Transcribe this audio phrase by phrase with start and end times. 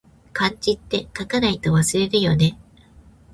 [0.33, 2.57] 漢字って、書かないと忘れるよね